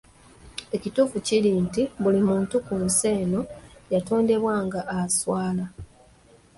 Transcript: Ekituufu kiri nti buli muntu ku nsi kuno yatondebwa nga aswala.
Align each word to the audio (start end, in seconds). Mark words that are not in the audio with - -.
Ekituufu 0.75 1.17
kiri 1.27 1.51
nti 1.65 1.81
buli 2.01 2.19
muntu 2.29 2.55
ku 2.65 2.73
nsi 2.85 3.09
kuno 3.17 3.41
yatondebwa 3.93 4.55
nga 4.65 4.81
aswala. 4.99 5.65